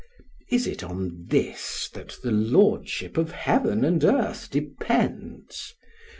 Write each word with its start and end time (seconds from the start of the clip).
Is 0.49 0.65
it 0.65 0.83
on 0.83 1.25
this 1.29 1.87
that 1.93 2.17
the 2.23 2.31
lordship 2.31 3.17
of 3.17 3.33
heaven 3.33 3.85
and 3.85 4.03
earth 4.03 4.49
depends? 4.49 5.75